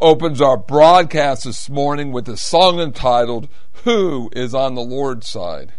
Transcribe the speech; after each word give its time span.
opens 0.00 0.40
our 0.40 0.56
broadcast 0.56 1.44
this 1.44 1.68
morning 1.68 2.12
with 2.12 2.28
a 2.28 2.36
song 2.36 2.80
entitled, 2.80 3.48
Who 3.84 4.30
is 4.32 4.54
on 4.54 4.74
the 4.74 4.82
Lord's 4.82 5.28
Side? 5.28 5.72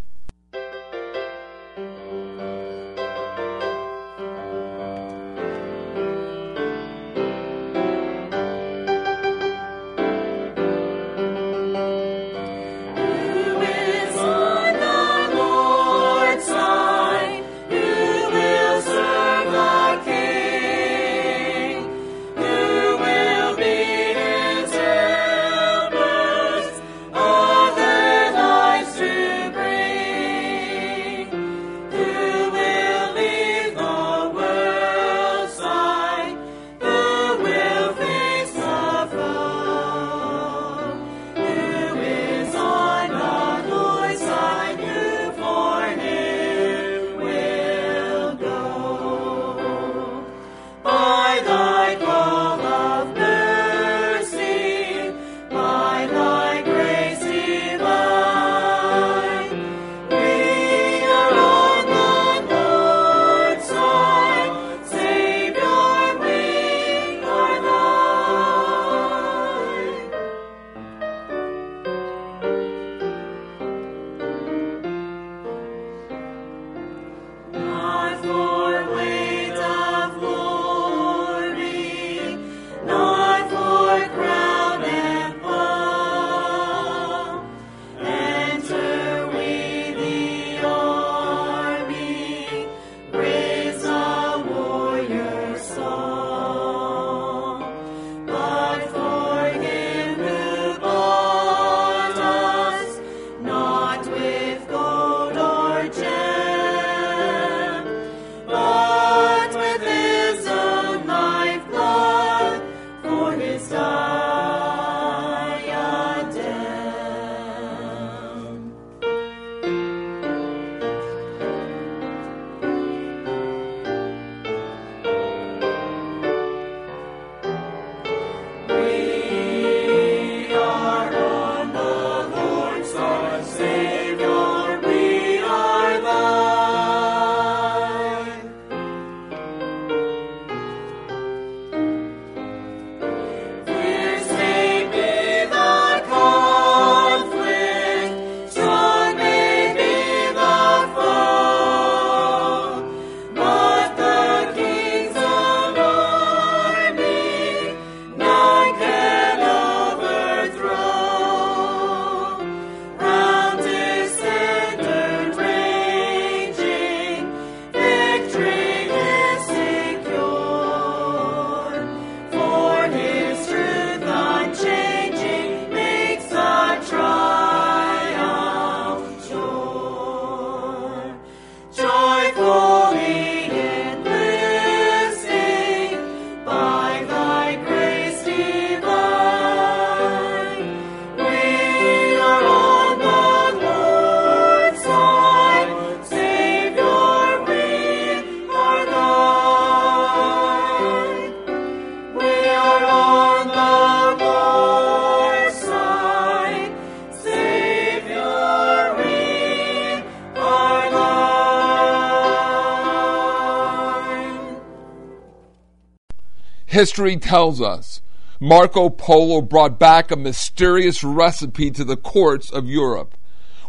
History 216.74 217.18
tells 217.18 217.62
us 217.62 218.02
Marco 218.40 218.90
Polo 218.90 219.44
brought 219.44 219.78
back 219.78 220.10
a 220.10 220.16
mysterious 220.16 221.04
recipe 221.04 221.70
to 221.70 221.84
the 221.84 221.96
courts 221.96 222.50
of 222.50 222.68
Europe. 222.68 223.16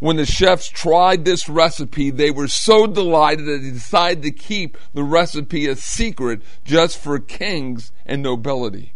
When 0.00 0.16
the 0.16 0.24
chefs 0.24 0.70
tried 0.70 1.26
this 1.26 1.46
recipe, 1.46 2.10
they 2.10 2.30
were 2.30 2.48
so 2.48 2.86
delighted 2.86 3.44
that 3.44 3.58
they 3.58 3.72
decided 3.72 4.22
to 4.22 4.30
keep 4.30 4.78
the 4.94 5.02
recipe 5.02 5.66
a 5.66 5.76
secret 5.76 6.40
just 6.64 6.96
for 6.96 7.18
kings 7.18 7.92
and 8.06 8.22
nobility. 8.22 8.94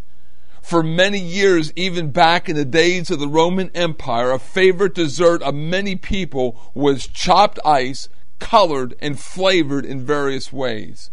For 0.63 0.83
many 0.83 1.19
years, 1.19 1.71
even 1.77 2.11
back 2.11 2.49
in 2.49 2.57
the 2.57 2.65
days 2.65 3.11
of 3.11 3.21
the 3.21 3.29
Roman 3.29 3.71
Empire, 3.75 4.31
a 4.31 4.39
favorite 4.39 4.95
dessert 4.95 5.43
of 5.43 5.55
many 5.55 5.97
people 5.97 6.59
was 6.73 7.09
chopped 7.09 7.59
ice, 7.63 8.09
colored 8.39 8.95
and 9.01 9.21
flavored 9.21 9.85
in 9.85 10.01
various 10.01 10.51
ways. 10.51 11.11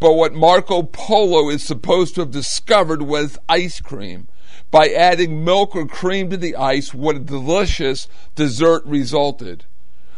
But 0.00 0.14
what 0.14 0.32
Marco 0.32 0.82
Polo 0.82 1.50
is 1.50 1.62
supposed 1.62 2.14
to 2.14 2.22
have 2.22 2.30
discovered 2.30 3.02
was 3.02 3.38
ice 3.50 3.80
cream. 3.80 4.28
By 4.70 4.88
adding 4.88 5.44
milk 5.44 5.76
or 5.76 5.86
cream 5.86 6.30
to 6.30 6.38
the 6.38 6.56
ice, 6.56 6.94
what 6.94 7.16
a 7.16 7.20
delicious 7.20 8.08
dessert 8.34 8.82
resulted. 8.86 9.66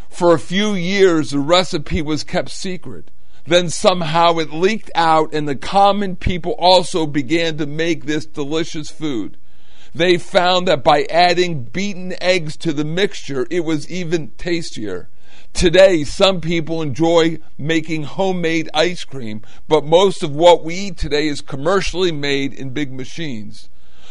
For 0.09 0.33
a 0.33 0.39
few 0.39 0.75
years, 0.75 1.31
the 1.31 1.41
recipe 1.41 2.01
was 2.01 2.23
kept 2.23 2.51
secret. 2.51 3.11
Then 3.45 3.71
somehow 3.71 4.39
it 4.39 4.53
leaked 4.53 4.91
out, 4.95 5.35
and 5.35 5.49
the 5.49 5.57
common 5.57 6.15
people 6.15 6.53
also 6.59 7.05
began 7.07 7.57
to 7.57 7.67
make 7.67 8.05
this 8.05 8.25
delicious 8.25 8.89
food. 8.89 9.37
They 9.93 10.17
found 10.17 10.69
that 10.69 10.85
by 10.85 11.07
adding 11.11 11.65
beaten 11.65 12.15
eggs 12.21 12.57
to 12.59 12.73
the 12.73 12.85
mixture, 12.85 13.49
it 13.51 13.65
was 13.65 13.91
even 13.91 14.31
tastier. 14.39 15.09
Today, 15.53 16.05
some 16.05 16.41
people 16.41 16.83
enjoy 16.83 17.39
making 17.57 18.05
homemade 18.05 18.69
ice 18.75 19.05
cream, 19.05 19.43
but 19.69 19.85
most 19.85 20.23
of 20.23 20.35
what 20.35 20.65
we 20.65 20.75
eat 20.75 20.97
today 20.97 21.29
is 21.29 21.41
commercially 21.41 22.13
made 22.13 22.53
in 22.53 22.71
big 22.71 22.93
machines. 22.93 23.69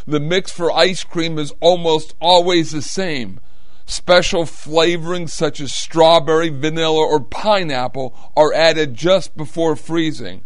The 0.07 0.19
mix 0.19 0.51
for 0.51 0.71
ice 0.71 1.03
cream 1.03 1.37
is 1.37 1.53
almost 1.59 2.15
always 2.19 2.71
the 2.71 2.81
same 2.81 3.39
Special 3.91 4.43
flavorings 4.43 5.31
such 5.31 5.59
as 5.59 5.73
strawberry, 5.73 6.47
vanilla, 6.47 7.05
or 7.05 7.19
pineapple 7.19 8.15
are 8.37 8.53
added 8.53 8.93
just 8.93 9.35
before 9.35 9.75
freezing. 9.75 10.45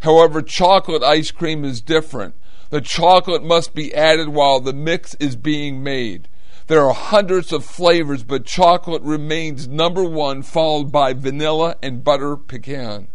However, 0.00 0.40
chocolate 0.40 1.02
ice 1.02 1.30
cream 1.30 1.62
is 1.62 1.82
different. 1.82 2.36
The 2.70 2.80
chocolate 2.80 3.44
must 3.44 3.74
be 3.74 3.94
added 3.94 4.30
while 4.30 4.60
the 4.60 4.72
mix 4.72 5.14
is 5.16 5.36
being 5.36 5.82
made. 5.82 6.28
There 6.68 6.84
are 6.84 6.94
hundreds 6.94 7.52
of 7.52 7.64
flavors, 7.64 8.24
but 8.24 8.44
chocolate 8.44 9.02
remains 9.02 9.68
number 9.68 10.02
one, 10.02 10.42
followed 10.42 10.90
by 10.90 11.12
vanilla 11.12 11.76
and 11.80 12.02
butter 12.02 12.36
pecan. 12.36 13.06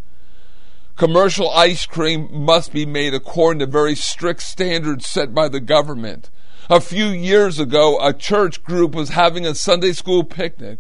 Commercial 0.96 1.50
ice 1.50 1.86
cream 1.86 2.30
must 2.32 2.72
be 2.72 2.86
made 2.86 3.14
according 3.14 3.60
to 3.60 3.66
very 3.66 3.96
strict 3.96 4.42
standards 4.44 5.06
set 5.06 5.34
by 5.34 5.50
the 5.50 5.60
government. 5.60 6.30
A 6.70 6.80
few 6.80 7.08
years 7.08 7.60
ago, 7.60 8.00
a 8.00 8.14
church 8.14 8.64
group 8.64 8.96
was 8.96 9.10
having 9.10 9.46
a 9.46 9.54
Sunday 9.54 9.92
school 9.92 10.24
picnic, 10.24 10.80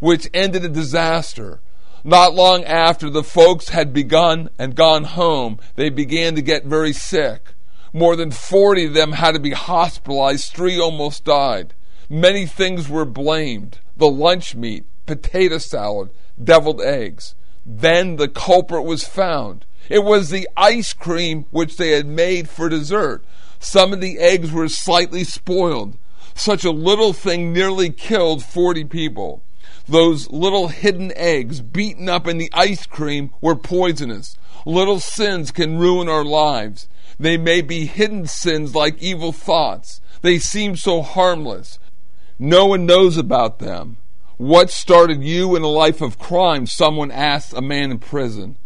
which 0.00 0.28
ended 0.34 0.62
in 0.62 0.74
disaster. 0.74 1.60
Not 2.04 2.34
long 2.34 2.64
after 2.64 3.08
the 3.08 3.24
folks 3.24 3.70
had 3.70 3.94
begun 3.94 4.50
and 4.58 4.74
gone 4.74 5.04
home, 5.04 5.58
they 5.76 5.88
began 5.88 6.34
to 6.34 6.42
get 6.42 6.66
very 6.66 6.92
sick. 6.92 7.54
More 7.94 8.14
than 8.14 8.30
40 8.30 8.86
of 8.86 8.94
them 8.94 9.12
had 9.12 9.32
to 9.32 9.40
be 9.40 9.52
hospitalized, 9.52 10.52
three 10.52 10.78
almost 10.78 11.24
died. 11.24 11.72
Many 12.12 12.44
things 12.44 12.88
were 12.88 13.04
blamed 13.04 13.78
the 13.96 14.08
lunch 14.10 14.56
meat, 14.56 14.84
potato 15.06 15.58
salad, 15.58 16.10
deviled 16.42 16.80
eggs. 16.80 17.36
Then 17.64 18.16
the 18.16 18.26
culprit 18.26 18.84
was 18.84 19.04
found. 19.04 19.64
It 19.88 20.00
was 20.00 20.30
the 20.30 20.48
ice 20.56 20.92
cream 20.92 21.46
which 21.52 21.76
they 21.76 21.90
had 21.90 22.06
made 22.06 22.48
for 22.48 22.68
dessert. 22.68 23.22
Some 23.60 23.92
of 23.92 24.00
the 24.00 24.18
eggs 24.18 24.50
were 24.50 24.68
slightly 24.68 25.22
spoiled. 25.22 25.96
Such 26.34 26.64
a 26.64 26.72
little 26.72 27.12
thing 27.12 27.52
nearly 27.52 27.90
killed 27.90 28.42
40 28.42 28.86
people. 28.86 29.44
Those 29.86 30.28
little 30.30 30.66
hidden 30.66 31.12
eggs 31.14 31.60
beaten 31.60 32.08
up 32.08 32.26
in 32.26 32.38
the 32.38 32.50
ice 32.52 32.86
cream 32.86 33.30
were 33.40 33.54
poisonous. 33.54 34.36
Little 34.66 34.98
sins 34.98 35.52
can 35.52 35.78
ruin 35.78 36.08
our 36.08 36.24
lives. 36.24 36.88
They 37.20 37.36
may 37.36 37.60
be 37.60 37.86
hidden 37.86 38.26
sins 38.26 38.74
like 38.74 39.00
evil 39.00 39.30
thoughts. 39.30 40.00
They 40.22 40.38
seem 40.38 40.74
so 40.74 41.02
harmless. 41.02 41.78
No 42.42 42.64
one 42.64 42.86
knows 42.86 43.18
about 43.18 43.58
them. 43.58 43.98
What 44.38 44.70
started 44.70 45.22
you 45.22 45.54
in 45.56 45.62
a 45.62 45.68
life 45.68 46.00
of 46.00 46.18
crime? 46.18 46.64
Someone 46.64 47.10
asked 47.10 47.52
a 47.52 47.60
man 47.60 47.90
in 47.90 47.98
prison. 47.98 48.56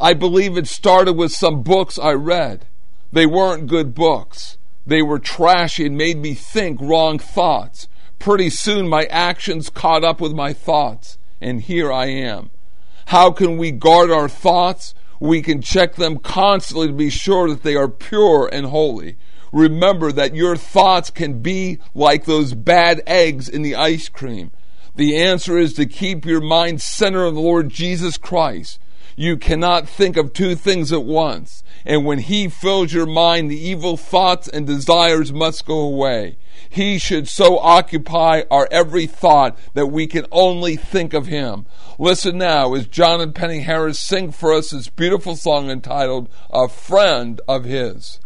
I 0.00 0.12
believe 0.12 0.58
it 0.58 0.66
started 0.66 1.12
with 1.12 1.30
some 1.30 1.62
books 1.62 2.00
I 2.00 2.14
read. 2.14 2.66
They 3.12 3.24
weren't 3.26 3.68
good 3.68 3.94
books. 3.94 4.58
They 4.84 5.02
were 5.02 5.20
trashy 5.20 5.86
and 5.86 5.96
made 5.96 6.18
me 6.18 6.34
think 6.34 6.80
wrong 6.80 7.20
thoughts. 7.20 7.86
Pretty 8.18 8.50
soon 8.50 8.88
my 8.88 9.04
actions 9.04 9.70
caught 9.70 10.02
up 10.02 10.20
with 10.20 10.32
my 10.32 10.52
thoughts, 10.52 11.16
and 11.40 11.62
here 11.62 11.92
I 11.92 12.06
am. 12.06 12.50
How 13.06 13.30
can 13.30 13.56
we 13.56 13.70
guard 13.70 14.10
our 14.10 14.28
thoughts? 14.28 14.96
We 15.20 15.42
can 15.42 15.62
check 15.62 15.94
them 15.94 16.18
constantly 16.18 16.88
to 16.88 16.92
be 16.92 17.08
sure 17.08 17.48
that 17.50 17.62
they 17.62 17.76
are 17.76 17.86
pure 17.86 18.50
and 18.52 18.66
holy. 18.66 19.16
Remember 19.52 20.10
that 20.12 20.34
your 20.34 20.56
thoughts 20.56 21.10
can 21.10 21.40
be 21.40 21.78
like 21.94 22.24
those 22.24 22.54
bad 22.54 23.02
eggs 23.06 23.48
in 23.48 23.62
the 23.62 23.76
ice 23.76 24.08
cream. 24.08 24.50
The 24.96 25.16
answer 25.16 25.58
is 25.58 25.74
to 25.74 25.86
keep 25.86 26.24
your 26.24 26.40
mind 26.40 26.80
centered 26.82 27.26
on 27.26 27.34
the 27.34 27.40
Lord 27.40 27.68
Jesus 27.68 28.16
Christ. 28.16 28.78
You 29.14 29.36
cannot 29.36 29.88
think 29.88 30.16
of 30.16 30.32
two 30.32 30.54
things 30.54 30.92
at 30.92 31.04
once. 31.04 31.62
And 31.84 32.06
when 32.06 32.20
He 32.20 32.48
fills 32.48 32.92
your 32.92 33.06
mind, 33.06 33.50
the 33.50 33.60
evil 33.60 33.96
thoughts 33.96 34.48
and 34.48 34.66
desires 34.66 35.32
must 35.32 35.66
go 35.66 35.80
away. 35.80 36.38
He 36.68 36.98
should 36.98 37.28
so 37.28 37.58
occupy 37.58 38.42
our 38.50 38.68
every 38.70 39.06
thought 39.06 39.58
that 39.74 39.88
we 39.88 40.06
can 40.06 40.26
only 40.32 40.76
think 40.76 41.12
of 41.12 41.26
Him. 41.26 41.66
Listen 41.98 42.38
now 42.38 42.72
as 42.74 42.86
John 42.86 43.20
and 43.20 43.34
Penny 43.34 43.60
Harris 43.60 44.00
sing 44.00 44.32
for 44.32 44.52
us 44.52 44.70
this 44.70 44.88
beautiful 44.88 45.36
song 45.36 45.70
entitled 45.70 46.28
A 46.50 46.68
Friend 46.68 47.40
of 47.46 47.64
His. 47.64 48.18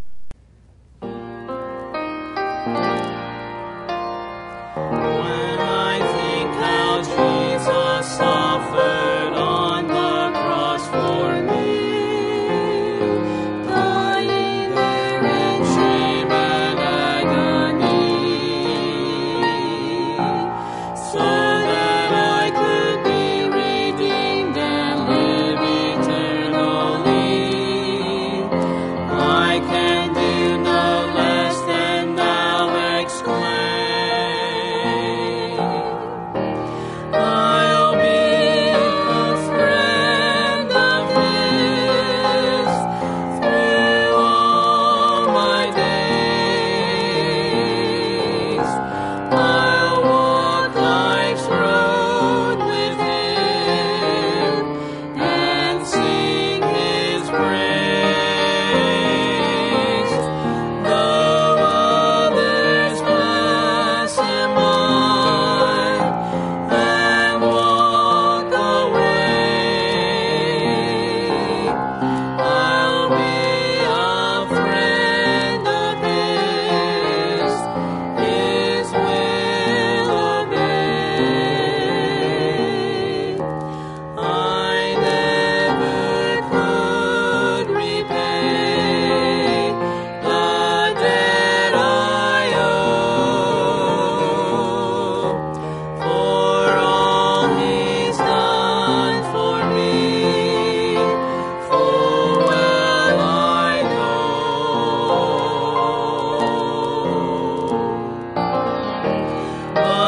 Oh. 109.78 110.05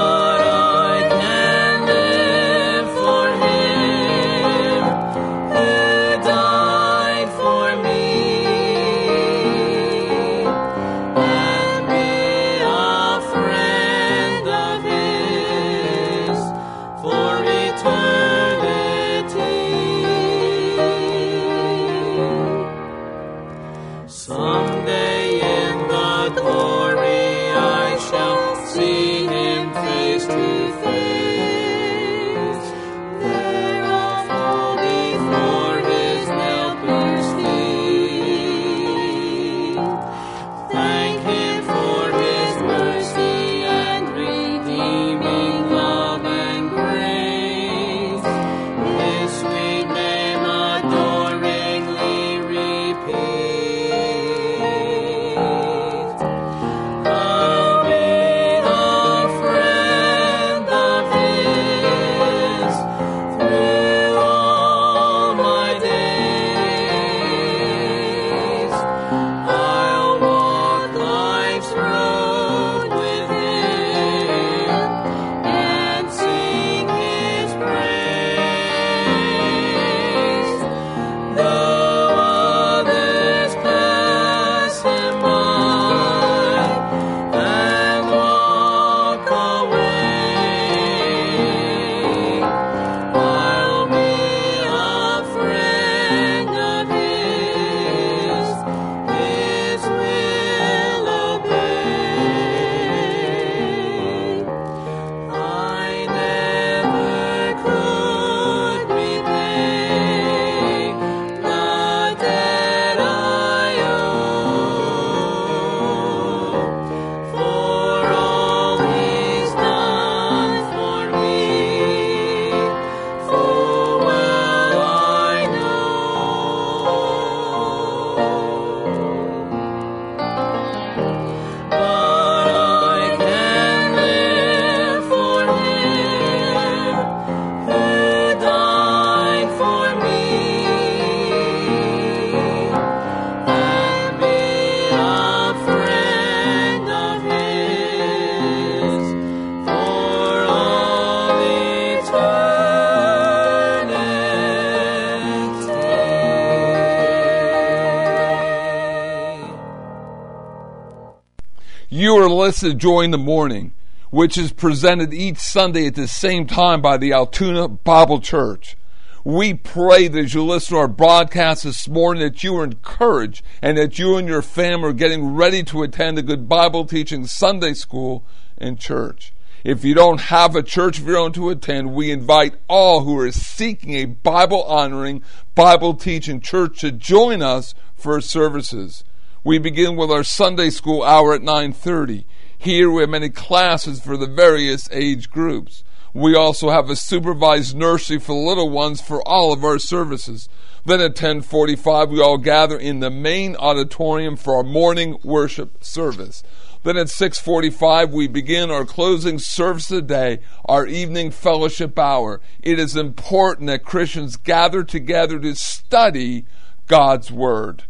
To 162.48 162.72
Joy 162.72 163.06
the 163.08 163.18
Morning, 163.18 163.74
which 164.10 164.38
is 164.38 164.54
presented 164.54 165.12
each 165.12 165.36
Sunday 165.36 165.86
at 165.86 165.94
the 165.94 166.08
same 166.08 166.46
time 166.46 166.80
by 166.80 166.96
the 166.96 167.12
Altoona 167.12 167.68
Bible 167.68 168.20
Church. 168.20 168.74
We 169.22 169.52
pray 169.52 170.08
that 170.08 170.18
as 170.18 170.32
you 170.32 170.42
listen 170.42 170.74
to 170.74 170.80
our 170.80 170.88
broadcast 170.88 171.64
this 171.64 171.86
morning 171.88 172.22
that 172.22 172.42
you 172.42 172.56
are 172.56 172.64
encouraged 172.64 173.42
and 173.60 173.76
that 173.76 173.98
you 173.98 174.16
and 174.16 174.26
your 174.26 174.40
family 174.40 174.88
are 174.88 174.92
getting 174.94 175.34
ready 175.34 175.62
to 175.64 175.82
attend 175.82 176.18
a 176.18 176.22
good 176.22 176.48
Bible 176.48 176.86
teaching 176.86 177.26
Sunday 177.26 177.74
school 177.74 178.24
and 178.56 178.80
church. 178.80 179.34
If 179.62 179.84
you 179.84 179.92
don't 179.92 180.22
have 180.22 180.56
a 180.56 180.62
church 180.62 180.98
of 180.98 181.06
your 181.06 181.18
own 181.18 181.32
to 181.32 181.50
attend, 181.50 181.92
we 181.92 182.10
invite 182.10 182.54
all 182.66 183.04
who 183.04 183.18
are 183.18 183.30
seeking 183.30 183.94
a 183.94 184.06
Bible 184.06 184.62
honoring, 184.62 185.22
Bible 185.54 185.92
teaching 185.92 186.40
church 186.40 186.80
to 186.80 186.92
join 186.92 187.42
us 187.42 187.74
for 187.94 188.22
services. 188.22 189.04
We 189.44 189.58
begin 189.58 189.96
with 189.96 190.10
our 190.10 190.24
Sunday 190.24 190.70
school 190.70 191.02
hour 191.02 191.32
at 191.32 191.42
9:30. 191.42 192.24
Here 192.60 192.90
we 192.90 193.02
have 193.02 193.10
many 193.10 193.28
classes 193.28 194.00
for 194.00 194.16
the 194.16 194.26
various 194.26 194.88
age 194.90 195.30
groups. 195.30 195.84
We 196.12 196.34
also 196.34 196.70
have 196.70 196.90
a 196.90 196.96
supervised 196.96 197.76
nursery 197.76 198.18
for 198.18 198.32
the 198.34 198.48
little 198.48 198.68
ones 198.68 199.00
for 199.00 199.22
all 199.22 199.52
of 199.52 199.62
our 199.62 199.78
services. 199.78 200.48
Then 200.84 201.00
at 201.00 201.14
10:45 201.14 202.10
we 202.10 202.20
all 202.20 202.36
gather 202.36 202.76
in 202.76 202.98
the 202.98 203.10
main 203.10 203.54
auditorium 203.54 204.34
for 204.34 204.56
our 204.56 204.64
morning 204.64 205.18
worship 205.22 205.84
service. 205.84 206.42
Then 206.82 206.96
at 206.96 207.08
6:45 207.08 208.10
we 208.10 208.26
begin 208.26 208.72
our 208.72 208.84
closing 208.84 209.38
service 209.38 209.88
of 209.92 209.96
the 209.96 210.02
day, 210.02 210.40
our 210.64 210.84
evening 210.84 211.30
fellowship 211.30 211.96
hour. 211.96 212.40
It 212.60 212.80
is 212.80 212.96
important 212.96 213.68
that 213.68 213.84
Christians 213.84 214.36
gather 214.36 214.82
together 214.82 215.38
to 215.38 215.54
study 215.54 216.44
God's 216.88 217.30
word. 217.30 217.84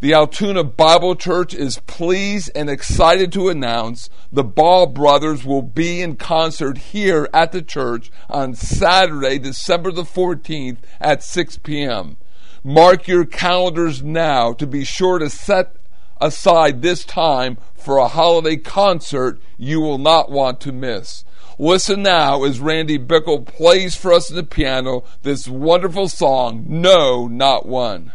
The 0.00 0.14
Altoona 0.14 0.62
Bible 0.62 1.16
Church 1.16 1.52
is 1.52 1.80
pleased 1.88 2.52
and 2.54 2.70
excited 2.70 3.32
to 3.32 3.48
announce 3.48 4.08
the 4.30 4.44
Ball 4.44 4.86
brothers 4.86 5.44
will 5.44 5.62
be 5.62 6.00
in 6.02 6.14
concert 6.14 6.78
here 6.78 7.28
at 7.34 7.50
the 7.50 7.62
church 7.62 8.08
on 8.30 8.54
Saturday, 8.54 9.40
December 9.40 9.90
the 9.90 10.04
14th 10.04 10.76
at 11.00 11.24
6 11.24 11.58
p.m. 11.64 12.16
Mark 12.62 13.08
your 13.08 13.24
calendars 13.24 14.00
now 14.00 14.52
to 14.52 14.68
be 14.68 14.84
sure 14.84 15.18
to 15.18 15.28
set 15.28 15.74
aside 16.20 16.80
this 16.80 17.04
time 17.04 17.58
for 17.74 17.98
a 17.98 18.06
holiday 18.06 18.56
concert 18.56 19.40
you 19.56 19.80
will 19.80 19.98
not 19.98 20.30
want 20.30 20.60
to 20.60 20.70
miss. 20.70 21.24
Listen 21.58 22.04
now 22.04 22.44
as 22.44 22.60
Randy 22.60 23.00
Bickle 23.00 23.44
plays 23.44 23.96
for 23.96 24.12
us 24.12 24.30
on 24.30 24.36
the 24.36 24.44
piano 24.44 25.02
this 25.24 25.48
wonderful 25.48 26.06
song, 26.06 26.66
No, 26.68 27.26
Not 27.26 27.66
One. 27.66 28.12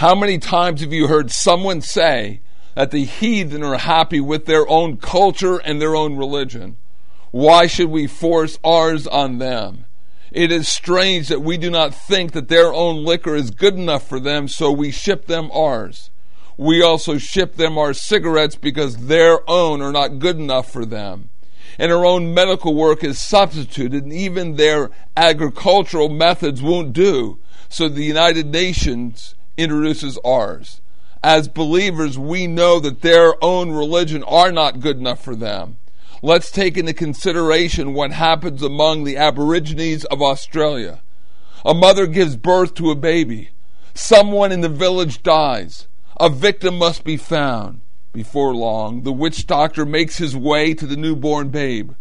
How 0.00 0.14
many 0.14 0.36
times 0.36 0.82
have 0.82 0.92
you 0.92 1.06
heard 1.06 1.30
someone 1.30 1.80
say 1.80 2.42
that 2.74 2.90
the 2.90 3.06
heathen 3.06 3.62
are 3.62 3.78
happy 3.78 4.20
with 4.20 4.44
their 4.44 4.68
own 4.68 4.98
culture 4.98 5.56
and 5.56 5.80
their 5.80 5.96
own 5.96 6.16
religion? 6.16 6.76
Why 7.30 7.66
should 7.66 7.88
we 7.88 8.06
force 8.06 8.58
ours 8.62 9.06
on 9.06 9.38
them? 9.38 9.86
It 10.30 10.52
is 10.52 10.68
strange 10.68 11.28
that 11.28 11.40
we 11.40 11.56
do 11.56 11.70
not 11.70 11.94
think 11.94 12.32
that 12.32 12.48
their 12.48 12.74
own 12.74 13.06
liquor 13.06 13.34
is 13.34 13.50
good 13.50 13.76
enough 13.76 14.06
for 14.06 14.20
them, 14.20 14.48
so 14.48 14.70
we 14.70 14.90
ship 14.90 15.28
them 15.28 15.50
ours. 15.50 16.10
We 16.58 16.82
also 16.82 17.16
ship 17.16 17.56
them 17.56 17.78
our 17.78 17.94
cigarettes 17.94 18.56
because 18.56 19.06
their 19.06 19.48
own 19.48 19.80
are 19.80 19.92
not 19.92 20.18
good 20.18 20.36
enough 20.36 20.70
for 20.70 20.84
them. 20.84 21.30
And 21.78 21.90
our 21.90 22.04
own 22.04 22.34
medical 22.34 22.74
work 22.74 23.02
is 23.02 23.18
substituted, 23.18 24.04
and 24.04 24.12
even 24.12 24.56
their 24.56 24.90
agricultural 25.16 26.10
methods 26.10 26.60
won't 26.60 26.92
do. 26.92 27.38
So 27.70 27.88
the 27.88 28.04
United 28.04 28.48
Nations 28.48 29.35
introduces 29.56 30.18
ours. 30.24 30.80
As 31.22 31.48
believers, 31.48 32.18
we 32.18 32.46
know 32.46 32.78
that 32.80 33.02
their 33.02 33.42
own 33.42 33.72
religion 33.72 34.22
are 34.24 34.52
not 34.52 34.80
good 34.80 34.98
enough 34.98 35.22
for 35.22 35.34
them. 35.34 35.78
Let's 36.22 36.50
take 36.50 36.76
into 36.76 36.92
consideration 36.92 37.94
what 37.94 38.12
happens 38.12 38.62
among 38.62 39.04
the 39.04 39.16
Aborigines 39.16 40.04
of 40.06 40.22
Australia. 40.22 41.02
A 41.64 41.74
mother 41.74 42.06
gives 42.06 42.36
birth 42.36 42.74
to 42.74 42.90
a 42.90 42.94
baby. 42.94 43.50
Someone 43.92 44.52
in 44.52 44.60
the 44.60 44.68
village 44.68 45.22
dies. 45.22 45.88
A 46.18 46.28
victim 46.28 46.78
must 46.78 47.04
be 47.04 47.16
found. 47.16 47.80
Before 48.12 48.54
long, 48.54 49.02
the 49.02 49.12
witch 49.12 49.46
doctor 49.46 49.84
makes 49.84 50.18
his 50.18 50.36
way 50.36 50.74
to 50.74 50.86
the 50.86 50.96
newborn 50.96 51.48
babe. 51.50 51.92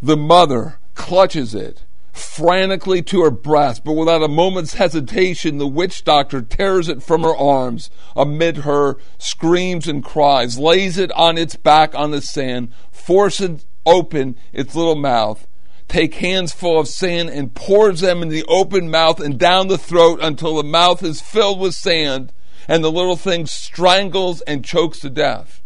The 0.00 0.16
mother 0.16 0.78
clutches 0.94 1.54
it 1.54 1.82
frantically 2.16 3.02
to 3.02 3.22
her 3.22 3.30
breast, 3.30 3.84
but 3.84 3.92
without 3.92 4.22
a 4.22 4.28
moment's 4.28 4.74
hesitation, 4.74 5.58
the 5.58 5.66
witch 5.66 6.04
doctor 6.04 6.42
tears 6.42 6.88
it 6.88 7.02
from 7.02 7.22
her 7.22 7.36
arms 7.36 7.90
amid 8.14 8.58
her 8.58 8.96
screams 9.18 9.86
and 9.86 10.04
cries, 10.04 10.58
lays 10.58 10.98
it 10.98 11.12
on 11.12 11.38
its 11.38 11.56
back 11.56 11.94
on 11.94 12.10
the 12.10 12.20
sand, 12.20 12.72
forces 12.90 13.66
open 13.84 14.36
its 14.52 14.74
little 14.74 14.96
mouth, 14.96 15.46
take 15.88 16.14
hands 16.14 16.52
full 16.52 16.80
of 16.80 16.88
sand 16.88 17.30
and 17.30 17.54
pours 17.54 18.00
them 18.00 18.22
in 18.22 18.28
the 18.28 18.44
open 18.44 18.90
mouth 18.90 19.20
and 19.20 19.38
down 19.38 19.68
the 19.68 19.78
throat 19.78 20.18
until 20.22 20.56
the 20.56 20.64
mouth 20.64 21.02
is 21.02 21.20
filled 21.20 21.60
with 21.60 21.74
sand 21.74 22.32
and 22.68 22.82
the 22.82 22.90
little 22.90 23.16
thing 23.16 23.46
strangles 23.46 24.40
and 24.42 24.64
chokes 24.64 24.98
to 25.00 25.10
death. 25.10 25.62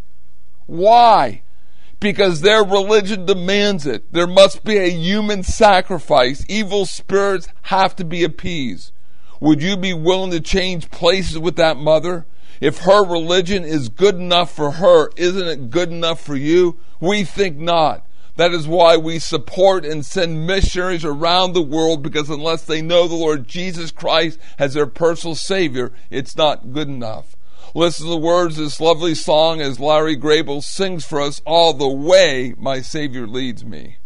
Why? 0.67 1.43
Because 2.01 2.41
their 2.41 2.65
religion 2.65 3.27
demands 3.27 3.87
it. 3.87 4.13
There 4.13 4.27
must 4.27 4.65
be 4.65 4.79
a 4.79 4.91
human 4.91 5.43
sacrifice. 5.43 6.45
Evil 6.49 6.87
spirits 6.87 7.49
have 7.63 7.95
to 7.97 8.05
be 8.05 8.25
appeased. 8.25 8.93
Would 9.39 9.63
you 9.63 9.77
be 9.77 9.93
willing 9.95 10.31
to 10.33 10.41
change 10.41 10.91
places 10.91 11.39
with 11.39 11.57
that 11.57 11.77
mother? 11.77 12.27
If 12.61 12.79
her 12.81 13.05
religion 13.05 13.65
is 13.65 13.89
good 13.89 14.17
enough 14.17 14.55
for 14.55 14.73
her, 14.73 15.11
isn't 15.17 15.49
it 15.49 15.71
good 15.71 15.91
enough 15.91 16.21
for 16.21 16.37
you? 16.37 16.79
We 17.01 17.25
think 17.25 17.57
not. 17.57 18.07
That 18.37 18.53
is 18.53 18.67
why 18.67 18.97
we 18.97 19.19
support 19.19 19.85
and 19.85 20.05
send 20.05 20.47
missionaries 20.47 21.05
around 21.05 21.53
the 21.53 21.63
world 21.63 22.03
because 22.03 22.31
unless 22.31 22.63
they 22.63 22.81
know 22.81 23.07
the 23.07 23.15
Lord 23.15 23.49
Jesus 23.49 23.91
Christ 23.91 24.39
as 24.59 24.75
their 24.75 24.87
personal 24.87 25.35
Savior, 25.35 25.93
it's 26.11 26.37
not 26.37 26.73
good 26.73 26.89
enough. 26.89 27.37
Listen 27.73 28.07
to 28.07 28.11
the 28.11 28.17
words 28.17 28.59
of 28.59 28.65
this 28.65 28.81
lovely 28.81 29.15
song 29.15 29.61
as 29.61 29.79
Larry 29.79 30.17
Grable 30.17 30.61
sings 30.61 31.05
for 31.05 31.21
us 31.21 31.41
all 31.47 31.73
the 31.73 31.87
way 31.87 32.53
my 32.59 32.81
Savior 32.81 33.29
leads 33.29 33.65
me. 33.65 33.99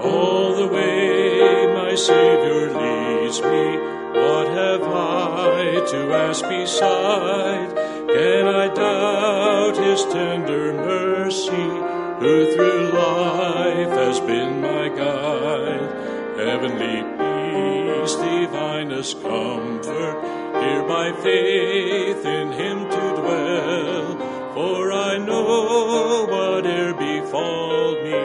All 0.00 0.56
the 0.56 0.66
way 0.66 1.72
my 1.72 1.94
Savior 1.94 2.66
leads 2.66 3.40
me, 3.42 3.76
what 4.20 4.48
have 4.48 4.82
I 4.82 5.86
to 5.88 6.12
ask 6.14 6.42
beside? 6.48 7.76
Can 8.08 8.48
I 8.48 8.74
doubt 8.74 9.76
His 9.76 10.04
tender 10.06 10.72
mercy? 10.72 11.91
Who 12.22 12.54
through 12.54 12.92
life 12.92 13.88
has 13.88 14.20
been 14.20 14.60
my 14.60 14.88
guide. 14.88 15.90
Heavenly 16.38 17.02
peace, 17.18 18.14
divinest 18.14 19.20
comfort, 19.22 20.16
here 20.62 20.84
by 20.86 21.12
faith 21.20 22.24
in 22.24 22.52
him 22.52 22.78
to 22.88 23.04
dwell. 23.20 24.06
For 24.54 24.92
I 24.92 25.18
know 25.18 26.26
whate'er 26.30 26.94
befall 26.94 27.94
me, 28.04 28.22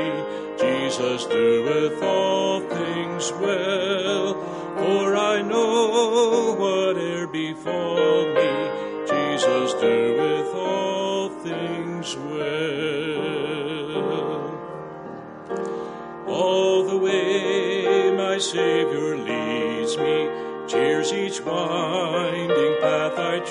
Jesus 0.60 1.26
doeth 1.26 2.04
all 2.04 2.60
things 2.62 3.32
well. 3.32 3.87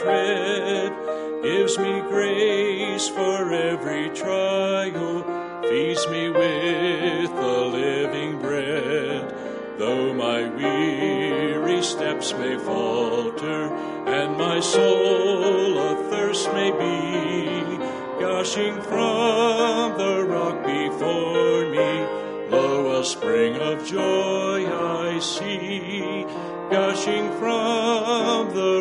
Tread, 0.07 0.93
gives 1.43 1.79
me 1.79 2.01
grace 2.03 3.09
for 3.09 3.53
every 3.53 4.09
trial, 4.11 5.25
feeds 5.69 6.07
me 6.09 6.29
with 6.29 7.31
the 7.35 7.59
living 7.81 8.39
bread. 8.39 9.35
Though 9.79 10.15
my 10.15 10.49
weary 10.49 11.83
steps 11.83 12.33
may 12.35 12.57
falter, 12.57 13.75
and 14.07 14.37
my 14.37 14.61
soul 14.61 15.79
athirst 15.91 16.53
may 16.53 16.71
be, 16.71 17.77
gushing 18.21 18.81
from 18.83 19.99
the 19.99 20.25
rock 20.25 20.65
before 20.65 21.69
me 21.71 22.27
Lo, 22.49 23.01
a 23.01 23.05
spring 23.05 23.57
of 23.57 23.85
joy 23.85 24.67
I 24.67 25.19
see, 25.19 26.25
gushing 26.71 27.29
from 27.41 28.55
the 28.55 28.76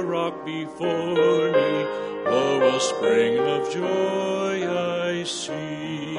before 0.46 1.52
me. 1.52 1.86
Lo, 2.26 2.76
a 2.76 2.80
spring 2.80 3.40
of 3.40 3.70
joy 3.72 4.68
I 4.70 5.24
see. 5.24 6.18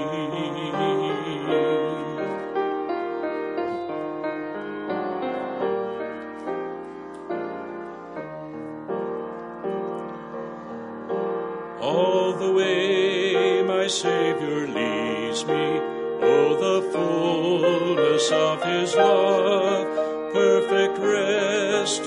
All 11.80 12.32
the 12.32 12.52
way 12.52 13.62
my 13.62 13.86
Savior 13.86 14.66
leads 14.66 15.46
me 15.46 15.80
Oh, 16.20 16.56
the 16.66 16.90
fullness 16.92 18.30
of 18.32 18.62
His 18.64 18.94
love, 18.96 20.32
perfect 20.32 20.98
rest 20.98 22.02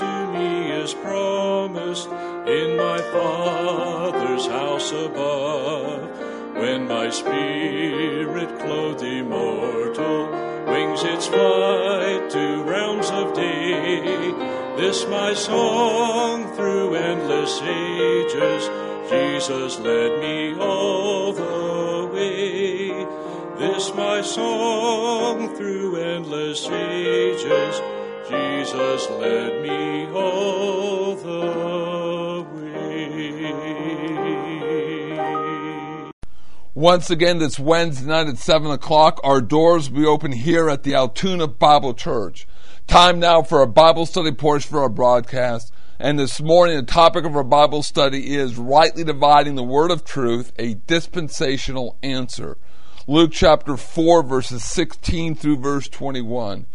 is 0.90 0.94
promised 1.02 2.08
in 2.48 2.76
my 2.76 2.98
Father's 3.12 4.46
house 4.46 4.90
above. 4.92 6.02
When 6.54 6.88
my 6.88 7.10
spirit, 7.10 8.58
clothed 8.58 9.02
immortal, 9.02 10.30
wings 10.66 11.02
its 11.04 11.26
flight 11.26 12.30
to 12.30 12.62
realms 12.64 13.10
of 13.10 13.34
day, 13.34 14.32
this 14.76 15.06
my 15.06 15.32
song 15.34 16.52
through 16.56 16.94
endless 16.94 17.60
ages, 17.62 18.68
Jesus 19.08 19.78
led 19.78 20.20
me 20.20 20.58
all 20.58 21.32
the 21.32 22.10
way. 22.12 22.88
This 23.58 23.94
my 23.94 24.22
song 24.22 25.54
through 25.54 25.96
endless 25.96 26.66
ages. 26.68 27.99
Jesus 28.30 29.10
led 29.10 29.60
me 29.62 30.06
all 30.06 31.16
the 31.16 32.46
way. 32.54 32.70
Once 36.74 37.10
again, 37.10 37.38
this 37.38 37.58
Wednesday 37.58 38.06
night 38.06 38.28
at 38.28 38.38
7 38.38 38.70
o'clock, 38.70 39.20
our 39.24 39.40
doors 39.40 39.90
will 39.90 40.00
be 40.00 40.06
open 40.06 40.30
here 40.30 40.70
at 40.70 40.84
the 40.84 40.94
Altoona 40.94 41.48
Bible 41.48 41.92
Church. 41.92 42.46
Time 42.86 43.18
now 43.18 43.42
for 43.42 43.62
a 43.62 43.66
Bible 43.66 44.06
study 44.06 44.30
portion 44.30 44.70
for 44.70 44.82
our 44.82 44.88
broadcast. 44.88 45.72
And 45.98 46.16
this 46.16 46.40
morning, 46.40 46.76
the 46.76 46.84
topic 46.84 47.24
of 47.24 47.34
our 47.34 47.42
Bible 47.42 47.82
study 47.82 48.36
is 48.36 48.56
rightly 48.56 49.02
dividing 49.02 49.56
the 49.56 49.64
word 49.64 49.90
of 49.90 50.04
truth, 50.04 50.52
a 50.56 50.74
dispensational 50.74 51.98
answer. 52.00 52.58
Luke 53.08 53.32
chapter 53.32 53.76
4, 53.76 54.22
verses 54.22 54.62
16 54.62 55.34
through 55.34 55.56
verse 55.56 55.88
21. 55.88 56.66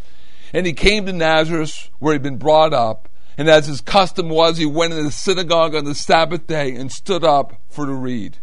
And 0.53 0.65
he 0.65 0.73
came 0.73 1.05
to 1.05 1.13
Nazareth, 1.13 1.89
where 1.99 2.13
he'd 2.13 2.23
been 2.23 2.37
brought 2.37 2.73
up, 2.73 3.09
and 3.37 3.49
as 3.49 3.67
his 3.67 3.81
custom 3.81 4.29
was, 4.29 4.57
he 4.57 4.65
went 4.65 4.93
into 4.93 5.03
the 5.03 5.11
synagogue 5.11 5.75
on 5.75 5.85
the 5.85 5.95
Sabbath 5.95 6.47
day 6.47 6.75
and 6.75 6.91
stood 6.91 7.23
up 7.23 7.61
for 7.69 7.85
to 7.85 7.93
read. 7.93 8.37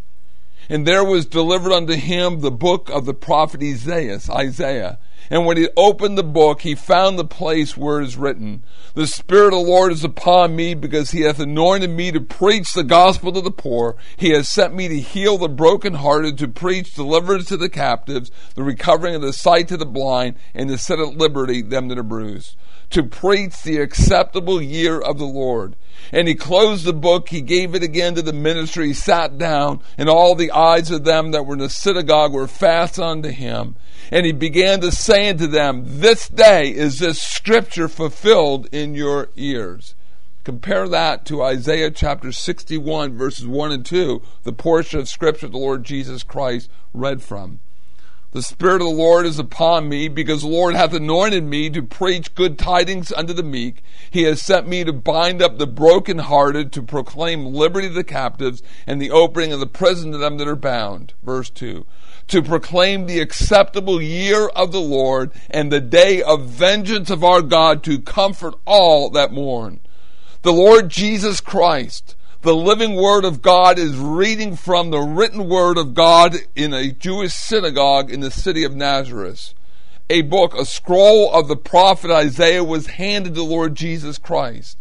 And 0.68 0.86
there 0.86 1.04
was 1.04 1.26
delivered 1.26 1.72
unto 1.72 1.94
him 1.94 2.40
the 2.40 2.50
book 2.50 2.90
of 2.90 3.06
the 3.06 3.14
prophet 3.14 3.62
Isaiah. 3.62 4.20
Isaiah. 4.30 4.98
And 5.32 5.46
when 5.46 5.56
he 5.56 5.70
opened 5.78 6.18
the 6.18 6.22
book, 6.22 6.60
he 6.60 6.74
found 6.74 7.18
the 7.18 7.24
place 7.24 7.74
where 7.74 8.02
it 8.02 8.04
is 8.04 8.18
written, 8.18 8.62
The 8.92 9.06
Spirit 9.06 9.54
of 9.54 9.64
the 9.64 9.70
Lord 9.70 9.90
is 9.90 10.04
upon 10.04 10.54
me, 10.54 10.74
because 10.74 11.12
he 11.12 11.22
hath 11.22 11.40
anointed 11.40 11.88
me 11.88 12.12
to 12.12 12.20
preach 12.20 12.74
the 12.74 12.84
gospel 12.84 13.32
to 13.32 13.40
the 13.40 13.50
poor. 13.50 13.96
He 14.18 14.32
has 14.32 14.46
sent 14.46 14.74
me 14.74 14.88
to 14.88 15.00
heal 15.00 15.38
the 15.38 15.48
brokenhearted, 15.48 16.36
to 16.36 16.48
preach 16.48 16.94
deliverance 16.94 17.46
to 17.46 17.56
the 17.56 17.70
captives, 17.70 18.30
the 18.56 18.62
recovering 18.62 19.14
of 19.14 19.22
the 19.22 19.32
sight 19.32 19.68
to 19.68 19.78
the 19.78 19.86
blind, 19.86 20.36
and 20.52 20.68
to 20.68 20.76
set 20.76 20.98
at 20.98 21.16
liberty 21.16 21.62
them 21.62 21.88
that 21.88 21.98
are 21.98 22.02
bruised. 22.02 22.54
To 22.90 23.02
preach 23.02 23.62
the 23.62 23.78
acceptable 23.78 24.60
year 24.60 25.00
of 25.00 25.16
the 25.16 25.24
Lord. 25.24 25.76
And 26.12 26.28
he 26.28 26.34
closed 26.34 26.84
the 26.84 26.92
book, 26.92 27.30
he 27.30 27.40
gave 27.40 27.74
it 27.74 27.82
again 27.82 28.16
to 28.16 28.22
the 28.22 28.34
minister, 28.34 28.82
he 28.82 28.92
sat 28.92 29.38
down, 29.38 29.80
and 29.96 30.10
all 30.10 30.34
the 30.34 30.50
eyes 30.50 30.90
of 30.90 31.04
them 31.04 31.30
that 31.30 31.46
were 31.46 31.54
in 31.54 31.60
the 31.60 31.70
synagogue 31.70 32.34
were 32.34 32.46
fast 32.46 32.98
unto 32.98 33.30
him. 33.30 33.76
And 34.12 34.26
he 34.26 34.32
began 34.32 34.82
to 34.82 34.92
say 34.92 35.30
unto 35.30 35.46
them, 35.46 35.84
This 35.86 36.28
day 36.28 36.68
is 36.68 36.98
this 36.98 37.20
scripture 37.20 37.88
fulfilled 37.88 38.68
in 38.70 38.94
your 38.94 39.30
ears. 39.36 39.94
Compare 40.44 40.86
that 40.88 41.24
to 41.26 41.42
Isaiah 41.42 41.90
chapter 41.90 42.30
61, 42.30 43.16
verses 43.16 43.46
1 43.46 43.72
and 43.72 43.86
2, 43.86 44.20
the 44.42 44.52
portion 44.52 45.00
of 45.00 45.08
scripture 45.08 45.48
the 45.48 45.56
Lord 45.56 45.84
Jesus 45.84 46.24
Christ 46.24 46.68
read 46.92 47.22
from. 47.22 47.60
The 48.32 48.40
Spirit 48.40 48.80
of 48.80 48.88
the 48.88 48.94
Lord 48.94 49.26
is 49.26 49.38
upon 49.38 49.90
me, 49.90 50.08
because 50.08 50.40
the 50.40 50.48
Lord 50.48 50.74
hath 50.74 50.94
anointed 50.94 51.44
me 51.44 51.68
to 51.68 51.82
preach 51.82 52.34
good 52.34 52.58
tidings 52.58 53.12
unto 53.12 53.34
the 53.34 53.42
meek. 53.42 53.82
He 54.10 54.22
has 54.22 54.40
sent 54.40 54.66
me 54.66 54.84
to 54.84 54.92
bind 54.92 55.42
up 55.42 55.58
the 55.58 55.66
brokenhearted, 55.66 56.72
to 56.72 56.82
proclaim 56.82 57.44
liberty 57.44 57.88
to 57.88 57.94
the 57.94 58.02
captives, 58.02 58.62
and 58.86 59.02
the 59.02 59.10
opening 59.10 59.52
of 59.52 59.60
the 59.60 59.66
prison 59.66 60.12
to 60.12 60.18
them 60.18 60.38
that 60.38 60.48
are 60.48 60.56
bound. 60.56 61.12
Verse 61.22 61.50
2. 61.50 61.84
To 62.28 62.42
proclaim 62.42 63.04
the 63.04 63.20
acceptable 63.20 64.00
year 64.00 64.48
of 64.48 64.72
the 64.72 64.80
Lord, 64.80 65.30
and 65.50 65.70
the 65.70 65.82
day 65.82 66.22
of 66.22 66.46
vengeance 66.46 67.10
of 67.10 67.22
our 67.22 67.42
God, 67.42 67.82
to 67.84 68.00
comfort 68.00 68.54
all 68.64 69.10
that 69.10 69.30
mourn. 69.30 69.80
The 70.40 70.54
Lord 70.54 70.88
Jesus 70.88 71.42
Christ, 71.42 72.16
the 72.42 72.54
living 72.56 72.96
Word 72.96 73.24
of 73.24 73.40
God 73.40 73.78
is 73.78 73.96
reading 73.96 74.56
from 74.56 74.90
the 74.90 74.98
written 74.98 75.48
Word 75.48 75.78
of 75.78 75.94
God 75.94 76.34
in 76.56 76.74
a 76.74 76.90
Jewish 76.90 77.32
synagogue 77.32 78.10
in 78.10 78.18
the 78.18 78.32
city 78.32 78.64
of 78.64 78.74
Nazareth. 78.74 79.54
A 80.10 80.22
book, 80.22 80.52
a 80.58 80.64
scroll 80.64 81.32
of 81.32 81.46
the 81.46 81.56
prophet 81.56 82.10
Isaiah 82.10 82.64
was 82.64 82.88
handed 82.88 83.36
to 83.36 83.44
Lord 83.44 83.76
Jesus 83.76 84.18
Christ. 84.18 84.76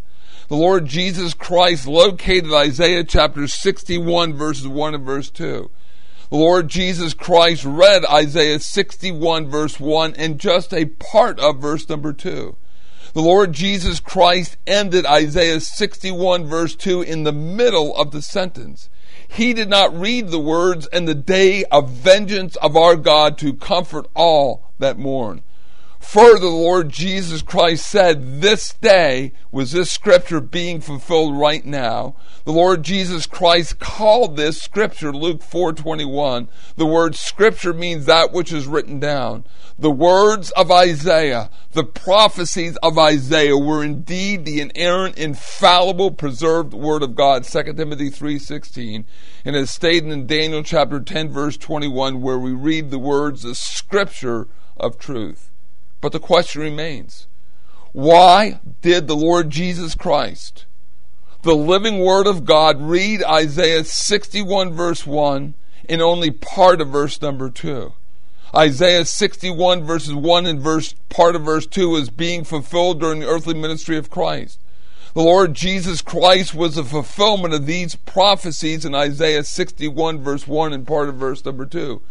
The 0.47 0.55
Lord 0.55 0.87
Jesus 0.87 1.35
Christ 1.35 1.85
located 1.85 2.51
Isaiah 2.51 3.03
chapter 3.03 3.47
61 3.47 4.33
verses 4.33 4.67
1 4.67 4.95
and 4.95 5.05
verse 5.05 5.29
2. 5.29 5.69
The 6.31 6.37
Lord 6.37 6.67
Jesus 6.67 7.13
Christ 7.13 7.63
read 7.63 8.03
Isaiah 8.05 8.59
61 8.59 9.51
verse 9.51 9.79
1 9.79 10.15
and 10.15 10.39
just 10.39 10.73
a 10.73 10.85
part 10.85 11.39
of 11.39 11.61
verse 11.61 11.87
number 11.87 12.11
2. 12.11 12.55
The 13.13 13.21
Lord 13.21 13.51
Jesus 13.51 13.99
Christ 13.99 14.55
ended 14.65 15.05
Isaiah 15.05 15.59
61 15.59 16.45
verse 16.45 16.75
2 16.75 17.01
in 17.01 17.23
the 17.23 17.33
middle 17.33 17.93
of 17.97 18.11
the 18.11 18.21
sentence. 18.21 18.89
He 19.27 19.53
did 19.53 19.69
not 19.69 19.97
read 19.97 20.29
the 20.29 20.39
words, 20.39 20.87
and 20.87 21.07
the 21.07 21.15
day 21.15 21.65
of 21.65 21.89
vengeance 21.89 22.55
of 22.57 22.77
our 22.77 22.95
God 22.95 23.37
to 23.39 23.53
comfort 23.53 24.07
all 24.13 24.71
that 24.79 24.97
mourn. 24.97 25.43
Further, 26.01 26.39
the 26.39 26.49
Lord 26.49 26.89
Jesus 26.89 27.43
Christ 27.43 27.85
said, 27.85 28.41
This 28.41 28.73
day 28.73 29.33
was 29.51 29.71
this 29.71 29.91
scripture 29.91 30.41
being 30.41 30.81
fulfilled 30.81 31.37
right 31.37 31.63
now. 31.63 32.15
The 32.43 32.51
Lord 32.51 32.81
Jesus 32.83 33.27
Christ 33.27 33.79
called 33.79 34.35
this 34.35 34.59
scripture, 34.59 35.13
Luke 35.13 35.41
4:21. 35.41 36.49
The 36.75 36.87
word 36.87 37.15
scripture 37.15 37.71
means 37.71 38.07
that 38.07 38.33
which 38.33 38.51
is 38.51 38.65
written 38.65 38.99
down. 38.99 39.45
The 39.77 39.91
words 39.91 40.49
of 40.51 40.71
Isaiah, 40.71 41.51
the 41.73 41.85
prophecies 41.85 42.77
of 42.77 42.97
Isaiah 42.97 43.55
were 43.55 43.83
indeed 43.83 44.43
the 44.43 44.59
inerrant, 44.59 45.17
infallible, 45.17 46.11
preserved 46.11 46.73
word 46.73 47.03
of 47.03 47.15
God. 47.15 47.45
2 47.45 47.77
Timothy 47.77 48.09
3:16. 48.09 49.05
And 49.45 49.55
as 49.55 49.69
stated 49.69 50.11
in 50.11 50.25
Daniel 50.25 50.63
chapter 50.63 50.99
10 50.99 51.29
verse 51.29 51.57
21 51.57 52.21
where 52.21 52.39
we 52.39 52.53
read 52.53 52.89
the 52.89 52.99
words 52.99 53.43
the 53.43 53.53
scripture 53.53 54.47
of 54.75 54.97
truth. 54.97 55.50
But 56.01 56.11
the 56.11 56.19
question 56.19 56.61
remains 56.61 57.27
why 57.93 58.59
did 58.81 59.07
the 59.07 59.15
Lord 59.15 59.49
Jesus 59.49 59.95
Christ, 59.95 60.65
the 61.43 61.55
living 61.55 61.99
Word 61.99 62.25
of 62.25 62.45
God, 62.45 62.81
read 62.81 63.23
Isaiah 63.23 63.83
61, 63.83 64.73
verse 64.73 65.05
1, 65.05 65.53
and 65.89 66.01
only 66.01 66.31
part 66.31 66.81
of 66.81 66.89
verse 66.89 67.21
number 67.21 67.49
2? 67.49 67.93
Isaiah 68.55 69.05
61, 69.05 69.83
verses 69.83 70.13
1 70.13 70.45
and 70.45 70.59
verse 70.59 70.95
part 71.09 71.35
of 71.35 71.43
verse 71.43 71.67
2 71.67 71.95
is 71.97 72.09
being 72.09 72.43
fulfilled 72.43 72.99
during 72.99 73.19
the 73.21 73.27
earthly 73.27 73.53
ministry 73.53 73.97
of 73.97 74.09
Christ. 74.09 74.59
The 75.13 75.21
Lord 75.21 75.53
Jesus 75.53 76.01
Christ 76.01 76.55
was 76.55 76.75
the 76.75 76.83
fulfillment 76.83 77.53
of 77.53 77.65
these 77.65 77.95
prophecies 77.95 78.85
in 78.85 78.95
Isaiah 78.95 79.43
61, 79.43 80.19
verse 80.19 80.47
1 80.47 80.73
and 80.73 80.87
part 80.87 81.09
of 81.09 81.15
verse 81.15 81.43
number 81.43 81.65
2 81.65 82.01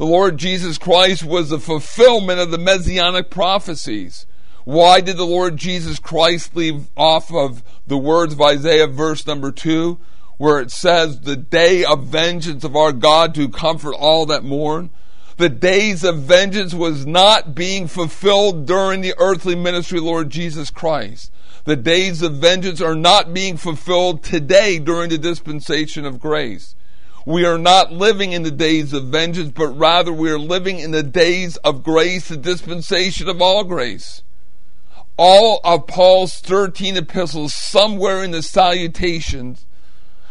the 0.00 0.06
Lord 0.06 0.38
Jesus 0.38 0.78
Christ 0.78 1.22
was 1.22 1.50
the 1.50 1.58
fulfillment 1.58 2.40
of 2.40 2.50
the 2.50 2.56
messianic 2.56 3.28
prophecies. 3.28 4.24
Why 4.64 5.02
did 5.02 5.18
the 5.18 5.26
Lord 5.26 5.58
Jesus 5.58 5.98
Christ 5.98 6.56
leave 6.56 6.88
off 6.96 7.30
of 7.30 7.62
the 7.86 7.98
words 7.98 8.32
of 8.32 8.40
Isaiah, 8.40 8.86
verse 8.86 9.26
number 9.26 9.52
2, 9.52 9.98
where 10.38 10.58
it 10.58 10.70
says, 10.70 11.20
The 11.20 11.36
day 11.36 11.84
of 11.84 12.06
vengeance 12.06 12.64
of 12.64 12.76
our 12.76 12.92
God 12.92 13.34
to 13.34 13.50
comfort 13.50 13.92
all 13.92 14.24
that 14.24 14.42
mourn? 14.42 14.88
The 15.36 15.50
days 15.50 16.02
of 16.02 16.20
vengeance 16.20 16.72
was 16.72 17.04
not 17.04 17.54
being 17.54 17.86
fulfilled 17.86 18.64
during 18.64 19.02
the 19.02 19.12
earthly 19.18 19.54
ministry, 19.54 20.00
Lord 20.00 20.30
Jesus 20.30 20.70
Christ. 20.70 21.30
The 21.64 21.76
days 21.76 22.22
of 22.22 22.36
vengeance 22.36 22.80
are 22.80 22.94
not 22.94 23.34
being 23.34 23.58
fulfilled 23.58 24.22
today 24.22 24.78
during 24.78 25.10
the 25.10 25.18
dispensation 25.18 26.06
of 26.06 26.18
grace. 26.18 26.74
We 27.26 27.44
are 27.44 27.58
not 27.58 27.92
living 27.92 28.32
in 28.32 28.44
the 28.44 28.50
days 28.50 28.94
of 28.94 29.08
vengeance, 29.08 29.52
but 29.54 29.68
rather 29.68 30.12
we 30.12 30.30
are 30.30 30.38
living 30.38 30.78
in 30.78 30.90
the 30.90 31.02
days 31.02 31.58
of 31.58 31.82
grace, 31.82 32.28
the 32.28 32.36
dispensation 32.36 33.28
of 33.28 33.42
all 33.42 33.62
grace. 33.64 34.22
All 35.18 35.60
of 35.62 35.86
Paul's 35.86 36.38
13 36.40 36.96
epistles, 36.96 37.52
somewhere 37.52 38.24
in 38.24 38.30
the 38.30 38.42
salutations, 38.42 39.66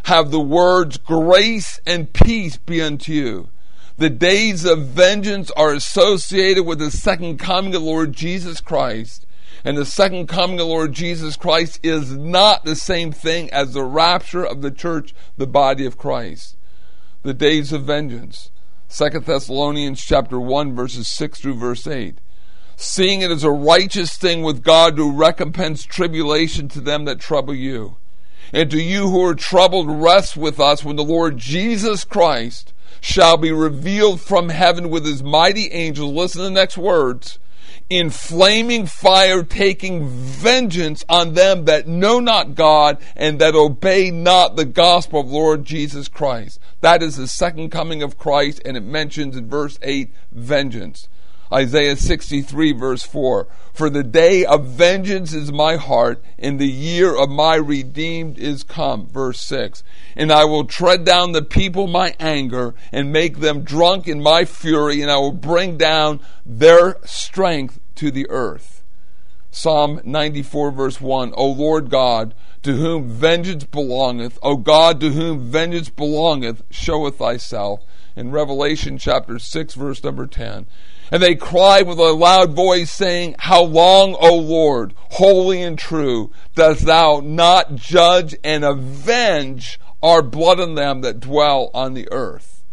have 0.06 0.32
the 0.32 0.40
words 0.40 0.98
grace 0.98 1.80
and 1.86 2.12
peace 2.12 2.58
be 2.58 2.82
unto 2.82 3.12
you. 3.14 3.50
The 3.98 4.10
days 4.10 4.66
of 4.66 4.88
vengeance 4.88 5.52
are 5.52 5.74
associated 5.74 6.64
with 6.64 6.80
the 6.80 6.90
second 6.90 7.38
coming 7.38 7.76
of 7.76 7.82
the 7.82 7.88
Lord 7.88 8.14
Jesus 8.14 8.62
Christ. 8.62 9.28
And 9.64 9.78
the 9.78 9.86
second 9.86 10.28
coming 10.28 10.60
of 10.60 10.68
Lord 10.68 10.94
Jesus 10.94 11.36
Christ 11.36 11.82
is 11.84 12.16
not 12.16 12.64
the 12.64 12.78
same 12.78 13.12
thing 13.12 13.52
as 13.52 13.74
the 13.74 13.84
rapture 13.84 14.44
of 14.44 14.62
the 14.62 14.72
church, 14.72 15.14
the 15.38 15.46
body 15.46 15.86
of 15.86 15.98
Christ 15.98 16.56
the 17.24 17.34
days 17.34 17.74
of 17.74 17.84
vengeance. 17.84 18.52
2 18.90 19.20
Thessalonians 19.20 20.04
chapter 20.04 20.40
1 20.40 20.76
verses 20.76 21.08
6 21.08 21.40
through 21.40 21.56
verse 21.56 21.86
8. 21.86 22.20
Seeing 22.76 23.22
it 23.22 23.30
as 23.30 23.44
a 23.44 23.52
righteous 23.52 24.18
thing 24.18 24.42
with 24.42 24.64
God 24.64 24.96
to 24.96 25.12
recompense 25.12 25.84
tribulation 25.84 26.70
to 26.70 26.82
them 26.82 27.06
that 27.06 27.20
trouble 27.20 27.54
you. 27.54 27.98
And 28.54 28.72
to 28.72 28.82
you 28.82 29.10
who 29.10 29.24
are 29.26 29.36
troubled, 29.36 30.02
rest 30.02 30.38
with 30.38 30.60
us 30.60 30.84
when 30.84 30.96
the 30.96 31.04
Lord 31.04 31.38
Jesus 31.38 32.04
Christ 32.04 32.74
shall 33.02 33.38
be 33.38 33.52
revealed 33.52 34.22
from 34.22 34.50
heaven 34.50 34.90
with 34.90 35.06
his 35.06 35.22
mighty 35.22 35.72
angels. 35.72 36.14
Listen 36.14 36.40
to 36.40 36.44
the 36.46 36.52
next 36.52 36.78
words 36.78 37.38
in 37.90 38.10
flaming 38.12 38.86
fire, 38.86 39.44
taking 39.44 40.08
vengeance 40.08 41.04
on 41.10 41.34
them 41.34 41.66
that 41.66 41.88
know 41.88 42.20
not 42.20 42.56
God 42.56 43.00
and 43.16 43.40
that 43.40 43.56
obey 43.56 44.12
not 44.12 44.56
the 44.56 44.66
gospel 44.66 45.22
of 45.22 45.32
Lord 45.32 45.66
Jesus 45.66 46.08
Christ. 46.08 46.60
That 46.82 47.02
is 47.02 47.18
the 47.18 47.28
second 47.28 47.72
coming 47.72 48.04
of 48.04 48.18
Christ, 48.18 48.62
and 48.64 48.78
it 48.78 48.84
mentions 48.84 49.36
in 49.36 49.50
verse 49.50 49.80
8 49.82 50.14
vengeance. 50.32 51.08
Isaiah 51.52 51.96
63 51.96 52.74
verse 52.74 53.04
4. 53.04 53.48
For 53.74 53.90
the 53.90 54.04
day 54.04 54.46
of 54.46 54.66
vengeance 54.66 55.34
is 55.34 55.52
my 55.52 55.78
heart, 55.78 56.22
and 56.38 56.60
the 56.60 56.68
year 56.68 57.16
of 57.16 57.30
my 57.30 57.56
redeemed 57.56 58.38
is 58.38 58.64
come. 58.64 59.08
Verse 59.08 59.40
6. 59.42 59.84
And 60.16 60.32
I 60.32 60.46
will 60.46 60.66
tread 60.66 61.06
down 61.06 61.32
the 61.32 61.42
people 61.42 61.88
my 61.88 62.14
anger, 62.20 62.76
and 62.92 63.12
make 63.12 63.40
them 63.40 63.64
drunk 63.64 64.08
in 64.08 64.22
my 64.22 64.46
fury, 64.46 65.02
and 65.02 65.10
I 65.10 65.18
will 65.18 65.32
bring 65.32 65.78
down 65.78 66.20
their 66.46 66.98
strength 67.06 67.80
to 67.96 68.12
the 68.12 68.30
earth. 68.30 68.79
Psalm 69.52 70.00
94 70.04 70.72
verse 70.72 71.02
1. 71.02 71.34
O 71.36 71.48
Lord 71.48 71.90
God, 71.90 72.36
to 72.64 72.76
whom 72.76 73.10
vengeance 73.10 73.64
belongeth, 73.64 74.38
O 74.44 74.58
God, 74.58 75.00
to 75.00 75.12
whom 75.12 75.50
vengeance 75.50 75.90
belongeth, 75.90 76.62
showeth 76.70 77.18
thyself. 77.18 77.84
In 78.16 78.32
Revelation 78.32 78.98
chapter 78.98 79.40
6 79.40 79.74
verse 79.76 80.04
number 80.04 80.28
10. 80.28 80.66
And 81.12 81.24
they 81.24 81.36
cried 81.36 81.88
with 81.88 81.98
a 81.98 82.12
loud 82.12 82.54
voice, 82.54 82.92
saying, 82.92 83.36
How 83.40 83.64
long, 83.64 84.16
O 84.20 84.36
Lord, 84.36 84.94
holy 85.12 85.62
and 85.62 85.78
true, 85.78 86.32
dost 86.54 86.86
thou 86.86 87.22
not 87.24 87.76
judge 87.76 88.36
and 88.44 88.64
avenge 88.64 89.80
our 90.04 90.22
blood 90.22 90.60
on 90.60 90.76
them 90.76 91.02
that 91.02 91.20
dwell 91.20 91.72
on 91.74 91.94
the 91.96 92.08
earth? 92.12 92.64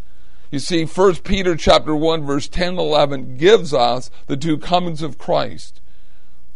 You 0.51 0.59
see, 0.59 0.85
1 0.85 1.17
Peter 1.17 1.57
chapter 1.57 1.95
1, 1.97 2.25
verse 2.25 2.49
10 2.49 2.69
and 2.69 2.79
11 2.79 3.37
gives 3.37 3.73
us 3.73 4.11
the 4.27 4.37
two 4.37 4.59
comings 4.59 5.03
of 5.03 5.19
Christ. 5.19 5.81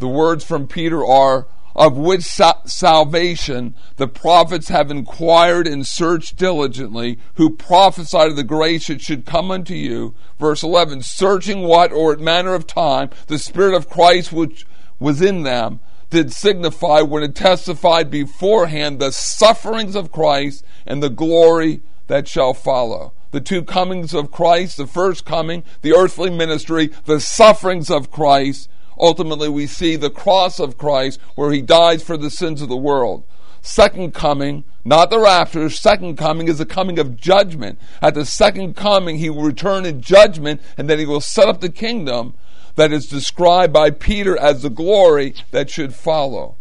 The 0.00 0.08
words 0.08 0.44
from 0.44 0.66
Peter 0.66 1.04
are, 1.04 1.46
of 1.76 1.94
which 1.96 2.22
sa- 2.22 2.64
salvation 2.64 3.74
the 3.96 4.08
prophets 4.08 4.68
have 4.68 4.90
inquired 4.90 5.66
and 5.66 5.86
searched 5.86 6.36
diligently, 6.36 7.18
who 7.34 7.50
prophesied 7.50 8.30
of 8.30 8.36
the 8.36 8.42
grace 8.42 8.86
that 8.86 9.02
should 9.02 9.26
come 9.26 9.50
unto 9.50 9.74
you. 9.74 10.14
Verse 10.38 10.62
11, 10.62 11.02
searching 11.02 11.60
what 11.64 11.92
or 11.92 12.14
at 12.14 12.18
manner 12.18 12.54
of 12.54 12.66
time 12.66 13.10
the 13.26 13.38
Spirit 13.38 13.74
of 13.74 13.90
Christ 13.90 14.32
which 14.32 14.66
was 14.98 15.20
in 15.20 15.42
them 15.42 15.80
did 16.08 16.32
signify 16.32 17.02
when 17.02 17.22
it 17.22 17.34
testified 17.34 18.10
beforehand 18.10 18.98
the 18.98 19.12
sufferings 19.12 19.94
of 19.94 20.10
Christ 20.10 20.64
and 20.86 21.02
the 21.02 21.10
glory 21.10 21.82
that 22.06 22.26
shall 22.26 22.54
follow. 22.54 23.12
The 23.32 23.40
two 23.42 23.62
comings 23.62 24.14
of 24.14 24.32
Christ, 24.32 24.78
the 24.78 24.86
first 24.86 25.26
coming, 25.26 25.62
the 25.82 25.92
earthly 25.92 26.30
ministry, 26.30 26.90
the 27.04 27.20
sufferings 27.20 27.90
of 27.90 28.10
Christ, 28.10 28.70
ultimately 29.00 29.48
we 29.48 29.66
see 29.66 29.96
the 29.96 30.10
cross 30.10 30.60
of 30.60 30.78
Christ 30.78 31.20
where 31.34 31.52
he 31.52 31.62
dies 31.62 32.02
for 32.02 32.16
the 32.16 32.30
sins 32.30 32.62
of 32.62 32.68
the 32.68 32.76
world. 32.76 33.24
Second 33.62 34.14
coming, 34.14 34.64
not 34.84 35.10
the 35.10 35.18
rapture, 35.18 35.68
second 35.68 36.16
coming 36.16 36.48
is 36.48 36.58
the 36.58 36.66
coming 36.66 36.98
of 36.98 37.16
judgment. 37.16 37.78
At 38.00 38.14
the 38.14 38.24
second 38.24 38.74
coming, 38.74 39.18
he 39.18 39.28
will 39.28 39.42
return 39.42 39.84
in 39.84 40.00
judgment 40.00 40.62
and 40.78 40.88
then 40.88 40.98
he 40.98 41.06
will 41.06 41.20
set 41.20 41.48
up 41.48 41.60
the 41.60 41.68
kingdom 41.68 42.34
that 42.76 42.92
is 42.92 43.06
described 43.06 43.72
by 43.72 43.90
Peter 43.90 44.38
as 44.38 44.62
the 44.62 44.70
glory 44.70 45.34
that 45.50 45.68
should 45.68 45.94
follow. 45.94 46.56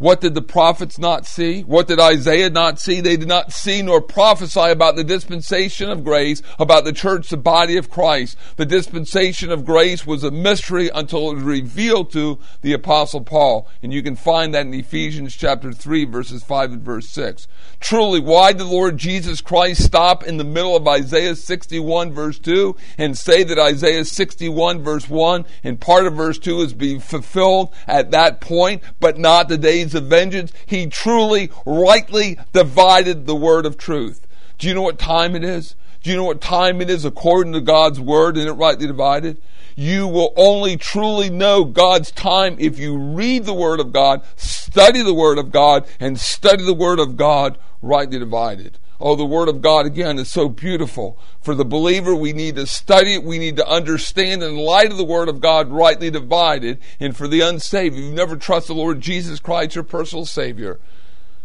What 0.00 0.22
did 0.22 0.32
the 0.32 0.40
prophets 0.40 0.98
not 0.98 1.26
see? 1.26 1.60
What 1.60 1.86
did 1.86 2.00
Isaiah 2.00 2.48
not 2.48 2.80
see? 2.80 3.02
They 3.02 3.18
did 3.18 3.28
not 3.28 3.52
see 3.52 3.82
nor 3.82 4.00
prophesy 4.00 4.70
about 4.70 4.96
the 4.96 5.04
dispensation 5.04 5.90
of 5.90 6.04
grace, 6.04 6.40
about 6.58 6.84
the 6.86 6.92
church, 6.94 7.28
the 7.28 7.36
body 7.36 7.76
of 7.76 7.90
Christ. 7.90 8.38
The 8.56 8.64
dispensation 8.64 9.52
of 9.52 9.66
grace 9.66 10.06
was 10.06 10.24
a 10.24 10.30
mystery 10.30 10.88
until 10.88 11.30
it 11.30 11.34
was 11.34 11.44
revealed 11.44 12.10
to 12.12 12.38
the 12.62 12.72
apostle 12.72 13.20
Paul. 13.20 13.68
And 13.82 13.92
you 13.92 14.02
can 14.02 14.16
find 14.16 14.54
that 14.54 14.64
in 14.64 14.72
Ephesians 14.72 15.36
chapter 15.36 15.70
3 15.70 16.06
verses 16.06 16.42
5 16.44 16.72
and 16.72 16.82
verse 16.82 17.10
6. 17.10 17.46
Truly, 17.78 18.20
why 18.20 18.52
did 18.52 18.60
the 18.62 18.64
Lord 18.64 18.96
Jesus 18.96 19.42
Christ 19.42 19.84
stop 19.84 20.24
in 20.24 20.38
the 20.38 20.44
middle 20.44 20.76
of 20.76 20.88
Isaiah 20.88 21.36
61 21.36 22.14
verse 22.14 22.38
2 22.38 22.74
and 22.96 23.18
say 23.18 23.42
that 23.42 23.58
Isaiah 23.58 24.06
61 24.06 24.82
verse 24.82 25.10
1 25.10 25.44
and 25.62 25.78
part 25.78 26.06
of 26.06 26.14
verse 26.14 26.38
2 26.38 26.62
is 26.62 26.72
being 26.72 27.00
fulfilled 27.00 27.74
at 27.86 28.12
that 28.12 28.40
point, 28.40 28.82
but 28.98 29.18
not 29.18 29.48
the 29.48 29.58
days 29.58 29.89
of 29.94 30.04
vengeance. 30.04 30.52
He 30.66 30.86
truly, 30.86 31.50
rightly 31.64 32.38
divided 32.52 33.26
the 33.26 33.36
word 33.36 33.66
of 33.66 33.76
truth. 33.76 34.26
Do 34.58 34.68
you 34.68 34.74
know 34.74 34.82
what 34.82 34.98
time 34.98 35.34
it 35.34 35.44
is? 35.44 35.74
Do 36.02 36.10
you 36.10 36.16
know 36.16 36.24
what 36.24 36.40
time 36.40 36.80
it 36.80 36.88
is 36.88 37.04
according 37.04 37.52
to 37.52 37.60
God's 37.60 38.00
word 38.00 38.36
and 38.36 38.48
it 38.48 38.52
rightly 38.52 38.86
divided? 38.86 39.40
You 39.76 40.08
will 40.08 40.32
only 40.36 40.76
truly 40.76 41.30
know 41.30 41.64
God's 41.64 42.10
time 42.10 42.56
if 42.58 42.78
you 42.78 42.98
read 42.98 43.44
the 43.44 43.54
Word 43.54 43.80
of 43.80 43.92
God, 43.92 44.22
study 44.36 45.02
the 45.02 45.14
Word 45.14 45.38
of 45.38 45.50
God, 45.50 45.86
and 45.98 46.18
study 46.18 46.64
the 46.64 46.74
Word 46.74 46.98
of 46.98 47.16
God 47.16 47.56
rightly 47.80 48.18
divided. 48.18 48.78
Oh, 49.00 49.16
the 49.16 49.24
Word 49.24 49.48
of 49.48 49.62
God, 49.62 49.86
again, 49.86 50.18
is 50.18 50.30
so 50.30 50.48
beautiful. 50.48 51.18
For 51.40 51.54
the 51.54 51.64
believer, 51.64 52.14
we 52.14 52.34
need 52.34 52.56
to 52.56 52.66
study 52.66 53.14
it. 53.14 53.24
We 53.24 53.38
need 53.38 53.56
to 53.56 53.66
understand 53.66 54.42
in 54.42 54.56
light 54.56 54.90
of 54.90 54.98
the 54.98 55.04
Word 55.04 55.30
of 55.30 55.40
God 55.40 55.70
rightly 55.70 56.10
divided. 56.10 56.78
And 57.00 57.16
for 57.16 57.26
the 57.26 57.40
unsaved, 57.40 57.96
if 57.96 58.00
you've 58.00 58.14
never 58.14 58.36
trusted 58.36 58.76
the 58.76 58.80
Lord 58.80 59.00
Jesus 59.00 59.40
Christ, 59.40 59.74
your 59.74 59.84
personal 59.84 60.26
Savior, 60.26 60.78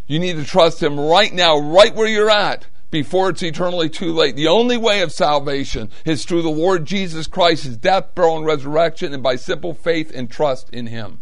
you 0.06 0.20
need 0.20 0.36
to 0.36 0.44
trust 0.44 0.84
Him 0.84 1.00
right 1.00 1.34
now, 1.34 1.58
right 1.58 1.96
where 1.96 2.08
you're 2.08 2.30
at, 2.30 2.68
before 2.92 3.30
it's 3.30 3.42
eternally 3.42 3.90
too 3.90 4.12
late. 4.12 4.36
The 4.36 4.48
only 4.48 4.78
way 4.78 5.02
of 5.02 5.14
salvation 5.14 5.90
is 6.04 6.26
through 6.26 6.42
the 6.42 6.50
Lord 6.50 6.86
Jesus 6.86 7.26
Christ, 7.26 7.64
His 7.64 7.78
death, 7.78 8.14
burial, 8.16 8.38
and 8.38 8.46
resurrection, 8.46 9.14
and 9.14 9.24
by 9.24 9.38
simple 9.38 9.74
faith 9.74 10.12
and 10.14 10.30
trust 10.30 10.70
in 10.72 10.88
Him. 10.88 11.22